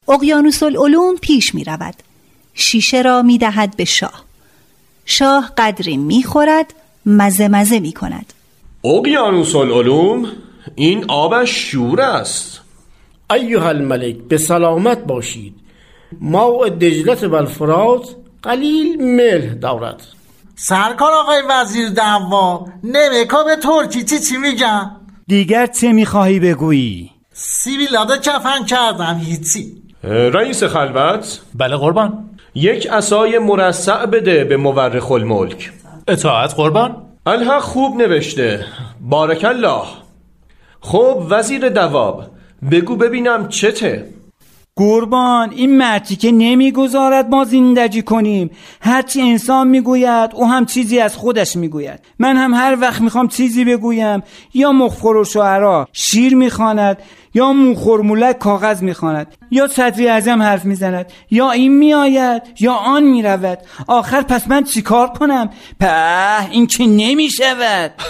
اقیانوس 0.07 0.63
العلوم 0.63 1.15
پیش 1.21 1.55
می 1.55 1.63
رود. 1.63 1.95
شیشه 2.53 3.01
را 3.01 3.21
می 3.21 3.37
دهد 3.37 3.75
به 3.77 3.85
شاه. 3.85 4.23
شاه 5.05 5.51
قدری 5.57 5.97
می 5.97 6.23
خورد 6.23 6.73
مزه 7.05 7.47
مزه 7.47 7.79
می 7.79 7.91
کند. 7.91 8.33
اقیانوس 8.83 9.55
العلوم 9.55 10.27
این 10.75 11.05
آبش 11.07 11.49
شور 11.49 12.01
است. 12.01 12.64
ایها 13.29 13.69
الملک 13.69 14.15
به 14.15 14.37
سلامت 14.37 14.99
باشید. 15.05 15.55
ماء 16.21 16.69
دجلت 16.69 17.23
و 17.23 17.35
الفرات 17.35 18.15
قلیل 18.43 19.03
ملح 19.03 19.53
دارد. 19.53 20.01
سرکار 20.55 21.11
آقای 21.13 21.41
وزیر 21.49 21.89
دواب 21.89 22.69
نمیکا 22.83 23.43
به 23.43 23.55
ترکی 23.55 24.03
چی 24.03 24.19
چی 24.19 24.37
میگن؟ 24.37 24.91
دیگر 25.27 25.65
چه 25.65 25.91
می‌خواهی 25.91 26.39
بگویی؟ 26.39 27.11
سیبیلادا 27.33 28.17
کفن 28.17 28.65
کردم 28.65 29.21
هیچی. 29.23 29.81
رئیس 30.03 30.63
خلوت؟ 30.63 31.41
بله 31.55 31.77
قربان. 31.77 32.29
یک 32.55 32.87
عصای 32.87 33.39
مرصع 33.39 34.05
بده 34.05 34.43
به 34.43 34.57
مورخ 34.57 35.11
الملک. 35.11 35.73
اطاعت 36.07 36.53
قربان. 36.53 37.05
الحق 37.25 37.61
خوب 37.61 37.95
نوشته. 37.95 38.65
بارک 39.01 39.45
الله. 39.45 39.83
خب 40.79 41.23
وزیر 41.29 41.69
دواب 41.69 42.25
بگو 42.71 42.95
ببینم 42.95 43.47
چته. 43.47 44.09
قربان 44.75 45.49
این 45.49 45.77
مردی 45.77 46.15
که 46.15 46.31
نمی‌گذارد 46.31 47.29
ما 47.29 47.43
زندگی 47.43 48.01
کنیم. 48.01 48.49
هرچی 48.81 49.21
انسان 49.21 49.67
می‌گوید 49.67 50.29
او 50.33 50.47
هم 50.47 50.65
چیزی 50.65 50.99
از 50.99 51.15
خودش 51.15 51.55
می‌گوید. 51.55 51.99
من 52.19 52.37
هم 52.37 52.53
هر 52.53 52.77
وقت 52.81 53.01
می‌خوام 53.01 53.27
چیزی 53.27 53.65
بگویم 53.65 54.23
یا 54.53 54.71
مخفر 54.71 55.07
و 55.07 55.23
شعرا 55.23 55.87
شیر 55.93 56.35
می‌خواند 56.35 56.97
یا 57.35 57.53
موخورمولک 57.53 58.39
کاغذ 58.39 58.81
می‌خواند 58.81 59.27
یا 59.51 59.67
صدری 59.67 60.07
اعظم 60.07 60.41
حرف 60.41 60.65
می‌زند 60.65 61.11
یا 61.31 61.51
این 61.51 61.77
میآید 61.77 62.41
یا 62.59 62.73
آن 62.73 63.03
می‌رود. 63.03 63.57
آخر 63.87 64.21
پس 64.21 64.47
من 64.47 64.63
چیکار 64.63 65.07
کنم؟ 65.07 65.49
په 65.79 66.49
این 66.51 66.67
که 66.67 66.85
نمی‌شود. 66.87 67.91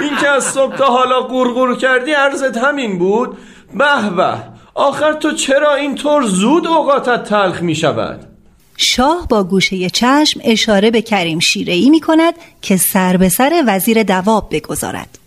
این 0.00 0.16
که 0.20 0.28
از 0.28 0.44
صبح 0.44 0.76
تا 0.76 0.86
حالا 0.86 1.22
گورگور 1.22 1.76
کردی 1.76 2.12
عرضت 2.12 2.56
همین 2.56 2.98
بود. 2.98 3.38
به 3.74 4.10
به. 4.16 4.55
آخر 4.76 5.12
تو 5.12 5.32
چرا 5.32 5.74
اینطور 5.74 6.22
زود 6.22 6.66
اوقاتت 6.66 7.24
تلخ 7.24 7.62
می 7.62 7.74
شود 7.74 8.20
شاه 8.76 9.26
با 9.28 9.44
گوشه 9.44 9.90
چشم 9.90 10.40
اشاره 10.44 10.90
به 10.90 11.02
کریم 11.02 11.38
شیرهی 11.38 11.90
می 11.90 12.00
کند 12.00 12.34
که 12.62 12.76
سر 12.76 13.16
به 13.16 13.28
سر 13.28 13.64
وزیر 13.66 14.02
دواب 14.02 14.48
بگذارد. 14.50 15.18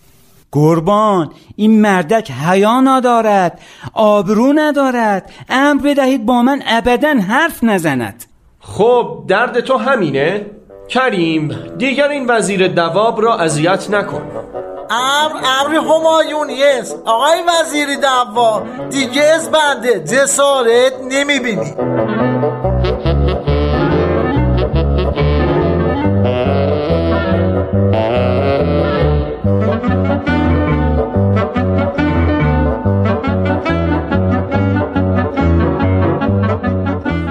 قربان 0.51 1.31
این 1.55 1.81
مردک 1.81 2.31
حیا 2.31 2.81
ندارد 2.81 3.59
آبرو 3.93 4.53
ندارد 4.55 5.31
امر 5.49 5.81
بدهید 5.81 6.25
با 6.25 6.41
من 6.41 6.61
ابدا 6.67 7.13
حرف 7.27 7.63
نزند. 7.63 8.25
خب 8.59 9.23
درد 9.27 9.59
تو 9.59 9.77
همینه؟ 9.77 10.45
کریم 10.89 11.55
دیگر 11.77 12.07
این 12.07 12.25
وزیر 12.29 12.67
دواب 12.67 13.21
را 13.21 13.37
اذیت 13.37 13.89
نکن. 13.89 14.21
امر 14.91 15.35
امر 15.61 15.75
همایونی 15.75 16.63
است 16.63 16.95
آقای 17.05 17.43
وزیر 17.47 17.87
دوا 17.95 18.63
دیگه 18.89 19.23
از 19.23 19.51
بنده. 19.51 19.99
جسارت 19.99 20.93
نمی‌بینی. 21.09 21.73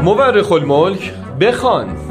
مورخ 0.02 0.52
الملک 0.52 1.12
بخوان. 1.40 2.07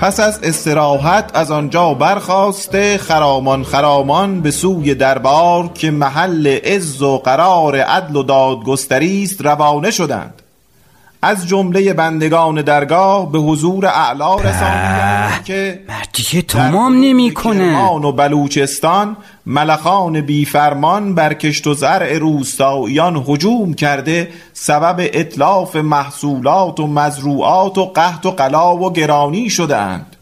پس 0.00 0.20
از 0.20 0.40
استراحت 0.42 1.30
از 1.34 1.50
آنجا 1.50 1.94
برخواسته 1.94 2.98
خرامان 2.98 3.64
خرامان 3.64 4.40
به 4.40 4.50
سوی 4.50 4.94
دربار 4.94 5.68
که 5.68 5.90
محل 5.90 6.46
عز 6.46 7.02
و 7.02 7.18
قرار 7.18 7.76
عدل 7.76 8.16
و 8.16 8.22
دادگستری 8.22 9.22
است 9.22 9.40
روانه 9.40 9.90
شدند. 9.90 10.42
از 11.22 11.48
جمله 11.48 11.92
بندگان 11.92 12.62
درگاه 12.62 13.32
به 13.32 13.38
حضور 13.38 13.86
اعلا 13.86 14.36
رسانیدند 14.36 15.09
که 15.44 15.80
مردی 15.88 16.22
که 16.22 16.42
تمام 16.42 16.94
نمی 16.94 17.34
کرمان 17.34 18.04
و 18.04 18.12
بلوچستان 18.12 19.16
ملخان 19.46 20.20
بیفرمان 20.20 21.14
بر 21.14 21.34
کشت 21.34 21.66
و 21.66 21.74
زرع 21.74 22.18
روستاییان 22.18 23.24
هجوم 23.28 23.74
کرده 23.74 24.28
سبب 24.52 25.10
اطلاف 25.12 25.76
محصولات 25.76 26.80
و 26.80 26.86
مزروعات 26.86 27.78
و 27.78 27.86
قحط 27.86 28.26
و 28.26 28.30
قلا 28.30 28.76
و 28.76 28.92
گرانی 28.92 29.50
شدند 29.50 30.16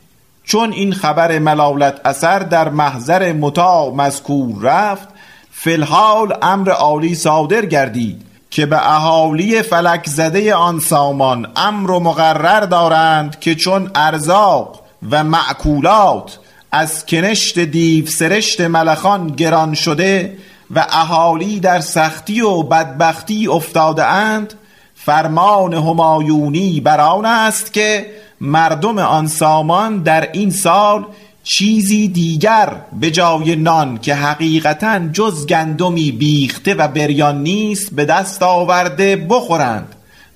چون 0.45 0.73
این 0.73 0.93
خبر 0.93 1.39
ملالت 1.39 2.01
اثر 2.05 2.39
در 2.39 2.69
محضر 2.69 3.33
مطاع 3.33 3.95
مذکور 3.95 4.63
رفت 4.63 5.09
فی 5.51 5.73
الحال 5.73 6.37
امر 6.43 6.71
عالی 6.71 7.15
صادر 7.15 7.67
گردید 7.67 8.23
که 8.51 8.67
به 8.67 8.95
اهالی 8.95 9.63
فلک 9.63 10.07
زده 10.07 10.55
آن 10.55 10.81
سامان 10.81 11.47
امر 11.57 11.91
و 11.91 12.01
مقرر 12.01 12.61
دارند 12.61 13.41
که 13.41 13.55
چون 13.55 13.91
ارزاق 13.95 14.88
و 15.11 15.25
معکولات 15.25 16.39
از 16.73 17.07
کنشت 17.07 17.59
دیو 17.59 18.07
سرشت 18.07 18.61
ملخان 18.61 19.27
گران 19.27 19.75
شده 19.75 20.39
و 20.71 20.87
اهالی 20.91 21.61
در 21.61 21.81
سختی 21.81 22.41
و 22.41 22.63
بدبختی 22.63 23.49
افتاده 23.49 24.05
اند 24.05 24.55
فرمان 24.95 25.75
همایونی 25.75 26.81
بر 26.81 27.01
آن 27.01 27.25
است 27.25 27.73
که 27.73 28.07
مردم 28.41 28.99
آن 28.99 29.27
سامان 29.27 30.03
در 30.03 30.33
این 30.33 30.51
سال 30.51 31.07
چیزی 31.43 32.09
دیگر 32.09 32.77
به 33.01 33.11
جای 33.11 33.57
نان 33.57 33.99
که 33.99 34.15
حقیقتا 34.15 34.99
جز 34.99 35.47
گندمی 35.47 36.13
بیخته 36.13 36.75
و 36.75 36.89
بریان 36.89 37.43
نیست 37.43 37.95
به 37.95 38.05
دست 38.05 38.43
آورده 38.43 39.17
بخورند. 39.17 39.95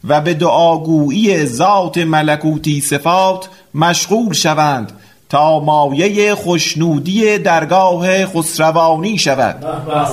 و 0.09 0.21
به 0.21 0.35
دعاگویی 0.35 1.47
ذات 1.47 1.99
ملکوتی 1.99 2.81
صفات 2.81 3.49
مشغول 3.75 4.33
شوند 4.33 4.93
تا 5.29 5.61
مایه 5.61 6.35
خوشنودی 6.35 7.39
درگاه 7.39 8.27
خسروانی 8.27 9.19
شود. 9.19 9.65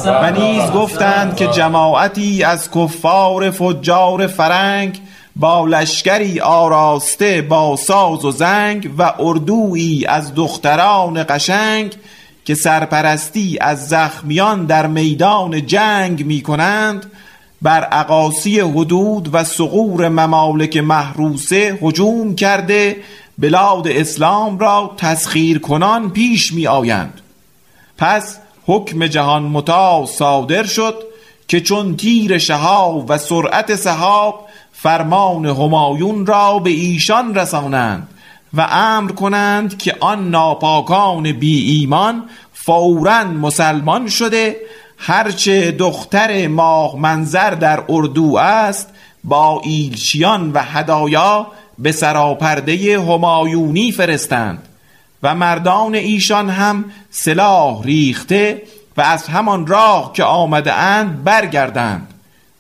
و 0.06 0.32
نیز 0.32 0.72
گفتند 0.72 1.36
که 1.36 1.48
جماعتی 1.48 2.44
از 2.44 2.72
کفار 2.72 3.52
فجار 3.52 4.28
فرنگ 4.28 5.02
با 5.36 5.66
لشکری 5.66 6.40
آراسته 6.40 7.42
با 7.42 7.76
ساز 7.76 8.26
و 8.26 8.32
زنگ 8.32 8.90
و 8.98 9.14
اردویی 9.20 10.06
از 10.06 10.36
دختران 10.36 11.26
قشنگ 11.30 11.96
که 12.46 12.56
سرپرستی 12.56 13.58
از 13.62 13.88
زخمیان 13.88 14.66
در 14.66 14.88
میدان 14.88 15.66
جنگ 15.66 16.26
می 16.26 16.42
کنند 16.42 17.12
بر 17.62 17.84
عقاسی 17.84 18.60
حدود 18.60 19.30
و 19.34 19.44
سقور 19.44 20.10
ممالک 20.10 20.78
محروسه 20.78 21.80
هجوم 21.82 22.36
کرده 22.36 22.98
بلاد 23.38 23.88
اسلام 23.88 24.60
را 24.60 24.94
تسخیر 24.98 25.60
کنان 25.60 26.10
پیش 26.10 26.54
می 26.54 26.68
آیند 26.68 27.22
پس 27.98 28.38
حکم 28.66 29.08
جهان 29.08 29.44
متا 29.44 30.06
صادر 30.06 30.64
شد 30.64 30.96
که 31.48 31.62
چون 31.62 31.96
تیر 31.96 32.38
شهاب 32.38 33.06
و 33.10 33.18
سرعت 33.18 33.76
سحاب 33.76 34.48
فرمان 34.72 35.46
همایون 35.46 36.26
را 36.26 36.60
به 36.60 36.70
ایشان 36.70 37.36
رسانند 37.36 38.08
و 38.54 38.68
امر 38.72 39.12
کنند 39.12 39.78
که 39.78 39.96
آن 40.00 40.30
ناپاکان 40.30 41.32
بی 41.32 41.72
ایمان 41.72 42.24
فورا 42.54 43.24
مسلمان 43.24 44.08
شده 44.08 44.56
هرچه 45.02 45.72
دختر 45.72 46.48
ماه 46.48 46.96
منظر 47.00 47.50
در 47.50 47.84
اردو 47.90 48.38
است 48.38 48.90
با 49.24 49.62
ایلچیان 49.64 50.52
و 50.52 50.60
هدایا 50.64 51.48
به 51.80 51.92
سراپرده 51.92 53.00
همایونی 53.00 53.92
فرستند 53.92 54.68
و 55.24 55.36
مردان 55.36 55.96
ایشان 55.96 56.50
هم 56.50 56.86
سلاح 57.12 57.84
ریخته 57.84 58.62
و 58.98 59.02
از 59.02 59.28
همان 59.28 59.68
راه 59.68 60.14
که 60.14 60.24
آمده 60.24 60.74
اند 60.74 61.24
برگردند 61.24 62.14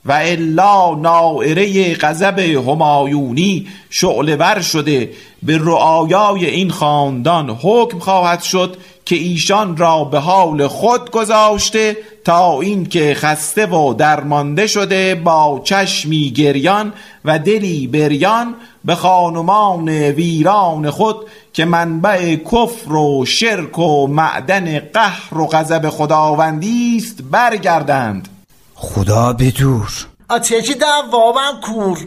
و 0.06 0.12
الا 0.12 0.96
نائره 0.96 1.96
غضب 1.96 2.40
همایونی 2.40 3.68
شعله 3.90 4.62
شده 4.62 5.10
به 5.44 5.58
رعایای 5.58 6.46
این 6.46 6.70
خاندان 6.70 7.50
حکم 7.50 8.00
خواهد 8.00 8.42
شد 8.42 8.78
که 9.10 9.16
ایشان 9.16 9.78
را 9.78 10.04
به 10.04 10.20
حال 10.20 10.68
خود 10.68 11.12
گذاشته 11.12 11.98
تا 12.26 12.62
اینکه 12.62 13.14
خسته 13.14 13.66
و 13.66 13.94
درمانده 13.94 14.68
شده 14.68 15.16
با 15.16 15.62
چشمی 15.64 16.32
گریان 16.32 16.94
و 17.26 17.40
دلی 17.40 17.88
بریان 17.88 18.56
به 18.86 18.96
خانمان 18.96 19.90
ویران 19.90 20.90
خود 20.90 21.16
که 21.54 21.66
منبع 21.66 22.36
کفر 22.36 22.94
و 22.94 23.26
شرک 23.26 23.80
و 23.80 24.08
معدن 24.08 24.80
قهر 24.80 25.38
و 25.38 25.48
غضب 25.48 25.90
خداوندی 25.90 26.98
است 26.98 27.22
برگردند. 27.32 28.28
خدا 28.76 29.34
بدور. 29.34 30.08
آتیکی 30.30 30.74
دوابم 30.74 31.60
کور. 31.62 31.98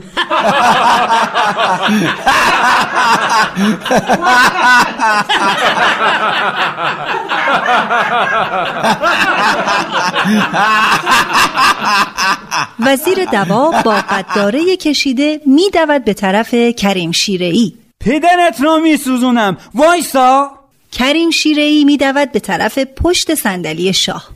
وزیر 12.80 13.24
دواب 13.24 13.82
با 13.82 13.94
قداره 13.94 14.76
کشیده 14.76 15.40
میدود 15.46 16.04
به 16.04 16.14
طرف 16.14 16.54
کریم 16.54 17.12
ای 17.40 17.72
پدرت 18.00 18.60
را 18.60 18.76
میسوزونم. 18.78 19.56
وایسا. 19.74 20.50
کریم 20.92 21.30
ای 21.44 21.84
میدود 21.84 22.32
به 22.32 22.40
طرف 22.40 22.78
پشت 22.78 23.34
صندلی 23.34 23.92
شاه. 23.92 24.28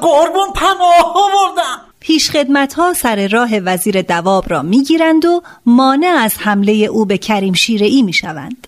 قربون 0.00 0.52
پناه 0.54 1.14
آوردم. 1.14 1.91
پیش 2.02 2.30
خدمت 2.30 2.74
ها 2.74 2.92
سر 2.92 3.28
راه 3.28 3.50
وزیر 3.64 4.02
دواب 4.02 4.44
را 4.48 4.62
می‌گیرند 4.62 5.24
و 5.24 5.42
مانع 5.66 6.16
از 6.18 6.38
حمله 6.38 6.72
او 6.72 7.06
به 7.06 7.18
کریم 7.18 7.54
ای 7.66 8.02
می 8.02 8.12
شوند. 8.12 8.66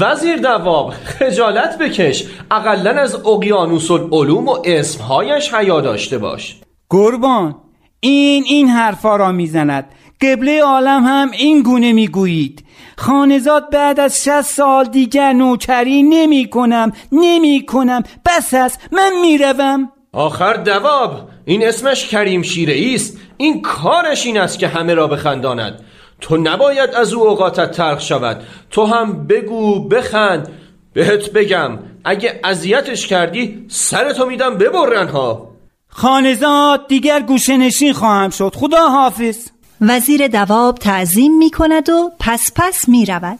وزیر 0.00 0.36
دواب 0.36 0.90
خجالت 0.90 1.78
بکش. 1.78 2.24
اقلا 2.50 2.90
از 2.90 3.14
اقیانوس 3.14 3.90
العلوم 3.90 4.48
و 4.48 4.56
اسمهایش 4.64 5.54
حیا 5.54 5.80
داشته 5.80 6.18
باش. 6.18 6.56
قربان 6.90 7.56
این 8.00 8.44
این 8.46 8.68
حرفا 8.68 9.16
را 9.16 9.32
می‌زند. 9.32 9.84
قبله 10.20 10.62
عالم 10.62 11.04
هم 11.04 11.30
این 11.30 11.62
گونه 11.62 11.92
می‌گویید. 11.92 12.64
خانزاد 12.96 13.70
بعد 13.70 14.00
از 14.00 14.24
شست 14.24 14.54
سال 14.54 14.84
دیگر 14.84 15.32
نوکری 15.32 16.02
نمی 16.02 16.50
کنم 16.50 16.92
نمی 17.12 17.66
کنم 17.66 18.02
بس 18.26 18.54
است 18.54 18.80
من 18.92 19.12
می‌روم. 19.22 19.90
آخر 20.12 20.52
دواب 20.52 21.33
این 21.44 21.68
اسمش 21.68 22.08
کریم 22.08 22.42
شیره 22.42 22.94
است. 22.94 23.18
این 23.36 23.62
کارش 23.62 24.26
این 24.26 24.38
است 24.38 24.58
که 24.58 24.68
همه 24.68 24.94
را 24.94 25.06
بخنداند. 25.06 25.80
تو 26.20 26.36
نباید 26.36 26.90
از 26.90 27.12
او 27.12 27.28
اوقاتت 27.28 27.70
ترخ 27.70 28.00
شود. 28.00 28.42
تو 28.70 28.84
هم 28.84 29.26
بگو 29.26 29.88
بخند. 29.88 30.48
بهت 30.92 31.32
بگم 31.32 31.78
اگه 32.04 32.40
اذیتش 32.44 33.06
کردی 33.06 33.64
سرتو 33.68 34.26
میدم 34.26 34.58
ببرن 34.58 35.08
ها 35.08 35.50
خانزاد 35.88 36.86
دیگر 36.88 37.20
گوشه 37.20 37.56
نشین 37.56 37.92
خواهم 37.92 38.30
شد. 38.30 38.52
خدا 38.56 38.88
حافظ. 38.88 39.48
وزیر 39.80 40.28
دواب 40.28 40.78
تعظیم 40.78 41.38
می 41.38 41.50
کند 41.50 41.88
و 41.88 42.10
پس 42.20 42.52
پس 42.56 42.88
می 42.88 43.06
رود 43.06 43.38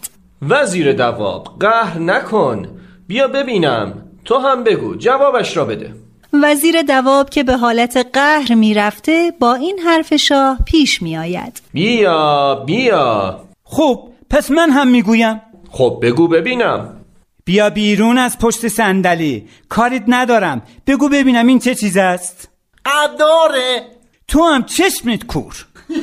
وزیر 0.49 0.93
دواب 0.93 1.57
قهر 1.61 1.99
نکن. 1.99 2.69
بیا 3.07 3.29
ببینم. 3.29 4.03
تو 4.25 4.39
هم 4.39 4.65
بگو 4.65 4.97
جوابش 4.97 5.57
را 5.57 5.65
بده. 5.65 5.95
وزیر 6.43 6.83
دواب 6.83 7.31
که 7.31 7.43
به 7.43 7.57
حالت 7.57 7.97
قهر 8.13 8.55
می‌رفته 8.55 9.33
با 9.41 9.55
این 9.55 9.79
حرف 9.79 10.17
شاه 10.17 10.59
پیش 10.67 11.03
می 11.03 11.17
آید 11.17 11.63
بیا 11.73 12.55
بیا. 12.67 13.41
خب 13.65 14.09
پس 14.31 14.51
من 14.51 14.71
هم 14.71 14.89
می‌گویم. 14.89 15.41
خب 15.71 15.99
بگو 16.03 16.29
ببینم. 16.29 17.01
بیا 17.45 17.71
بیرون 17.71 18.19
از 18.19 18.39
پشت 18.39 18.69
صندلی. 18.69 19.49
کاریت 19.69 20.03
ندارم. 20.09 20.63
بگو 20.87 21.09
ببینم 21.09 21.47
این 21.47 21.59
چه 21.59 21.75
چیز 21.75 21.97
است. 21.97 22.49
قداره. 22.87 23.83
تو 24.29 24.43
هم 24.43 24.65
چشمت 24.65 25.27
کور. 25.27 25.67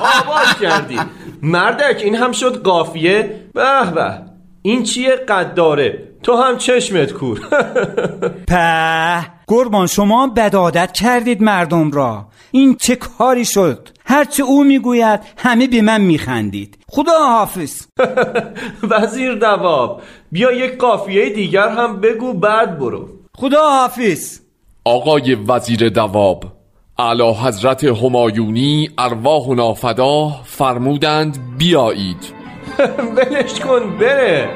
آباد 0.00 0.58
کردی. 0.60 1.00
مردک 1.42 2.00
این 2.04 2.14
هم 2.14 2.32
شد 2.32 2.62
قافیه؟ 2.62 3.40
به 3.54 3.90
به 3.94 4.22
این 4.62 4.82
چیه 4.82 5.16
قداره؟ 5.16 6.08
تو 6.22 6.36
هم 6.36 6.58
چشمت 6.58 7.12
کور. 7.12 7.40
په 8.50 9.26
قربان 9.46 9.86
شما 9.86 10.26
بدادت 10.26 10.92
کردید 10.92 11.42
مردم 11.42 11.90
را. 11.90 12.26
این 12.50 12.74
چه 12.74 12.96
کاری 12.96 13.44
شد؟ 13.44 13.88
هرچه 14.04 14.42
او 14.42 14.64
می‌گوید 14.64 15.20
همه 15.36 15.66
به 15.66 15.82
من 15.82 16.00
میخندید. 16.00 16.78
خدا 16.88 17.18
حافظ. 17.18 17.86
وزیر 18.90 19.34
دواب 19.34 20.02
بیا 20.32 20.52
یک 20.52 20.78
قافیه 20.78 21.30
دیگر 21.30 21.68
هم 21.68 22.00
بگو 22.00 22.32
بعد 22.32 22.78
برو. 22.78 23.08
خدا 23.36 23.70
حافظ. 23.70 24.40
آقای 24.84 25.34
وزیر 25.34 25.88
دواب. 25.88 26.59
اعلی 27.00 27.34
حضرت 27.34 27.84
همایونی 27.84 28.90
ارواح 28.98 29.42
و 29.42 29.54
نافدا 29.54 30.28
فرمودند 30.44 31.38
بیایید. 31.58 32.34
ولش 33.16 33.60
کن 33.60 33.96
بره. 34.00 34.48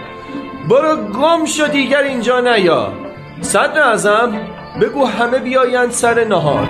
برو 0.71 0.97
گم 0.97 1.45
شو 1.45 1.67
دیگر 1.67 2.03
اینجا 2.03 2.41
نیا. 2.41 2.93
صدر 3.41 3.83
ازم 3.83 4.33
بگو 4.81 5.05
همه 5.05 5.39
بیایند 5.39 5.91
سر 5.91 6.25
نهار 6.25 6.69